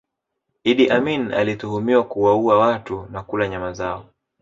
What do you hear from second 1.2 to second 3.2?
anatuhumiwa kuwaua watu